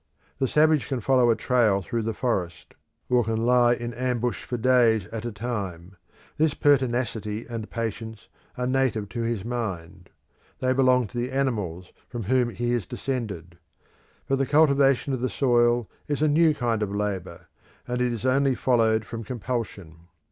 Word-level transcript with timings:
The 0.39 0.47
savage 0.47 0.87
can 0.87 0.99
follow 0.99 1.29
a 1.29 1.35
trail 1.35 1.83
through 1.83 2.01
the 2.01 2.15
forest, 2.15 2.73
or 3.07 3.23
can 3.23 3.45
lie 3.45 3.75
in 3.75 3.93
ambush 3.93 4.45
for 4.45 4.57
days 4.57 5.05
at 5.09 5.25
a 5.27 5.31
time; 5.31 5.95
this 6.37 6.55
pertinacity 6.55 7.45
and 7.47 7.69
patience 7.69 8.27
are 8.57 8.65
native 8.65 9.09
to 9.09 9.21
his 9.21 9.45
mind; 9.45 10.09
they 10.57 10.73
belong 10.73 11.05
to 11.09 11.17
the 11.19 11.31
animals 11.31 11.91
from 12.09 12.23
whom 12.23 12.49
he 12.49 12.71
is 12.73 12.87
descended: 12.87 13.59
but 14.27 14.37
the 14.37 14.47
cultivation 14.47 15.13
of 15.13 15.21
the 15.21 15.29
soil 15.29 15.87
is 16.07 16.23
a 16.23 16.27
new 16.27 16.55
kind 16.55 16.81
of 16.81 16.89
labour, 16.95 17.47
and 17.87 18.01
it 18.01 18.11
is 18.11 18.25
only 18.25 18.55
followed 18.55 19.05
from 19.05 19.23
compulsion. 19.23 20.07